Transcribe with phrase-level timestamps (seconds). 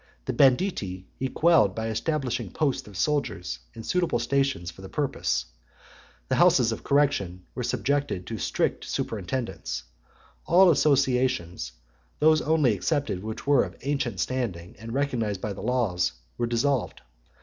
[0.25, 5.45] The banditti he quelled by establishing posts of soldiers in suitable stations for the purpose;
[6.27, 9.83] the houses of correction were subjected to a strict superintendence;
[10.47, 11.73] all associations,
[12.17, 17.01] those only excepted which were of ancient standing, and recognised by the laws, were dissolved.